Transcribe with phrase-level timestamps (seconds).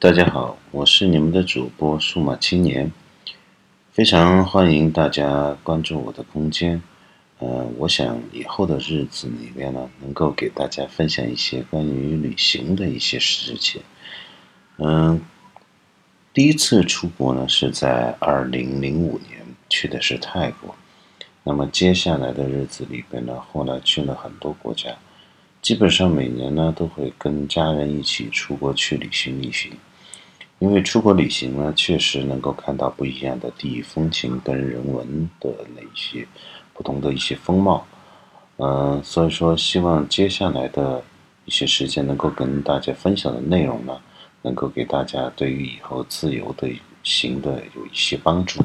[0.00, 2.92] 大家好，我是你们的主播数码青年，
[3.90, 6.80] 非常欢迎大家关注我的空间。
[7.40, 13.82] 呃，我想以后的日子里面呢，能够给大家分享一些关于旅行的一些事情。
[14.76, 15.20] 嗯，
[16.32, 20.76] 第一次出国呢是在二零零五年，去的是泰国。
[21.42, 24.90] 那么接下来的日子里边呢，后来去了很多国家，
[25.68, 29.70] 基本上每年呢都会跟家人一起出国去旅行旅行。
[30.60, 36.26] 因为出国旅行呢，确实能够看到不一样的地域风情跟人文的那些
[36.72, 37.86] 不同的一些风貌，
[38.56, 41.04] 嗯，所以说希望接下来的
[41.44, 44.00] 一些时间能够跟大家分享的内容呢，
[44.40, 46.66] 能够给大家对于以后自由的
[47.02, 48.64] 行的有一些帮助。